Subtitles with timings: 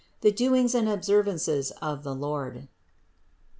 [0.21, 2.67] THE DOINGS AND OBSERVANCES OF THE LORD.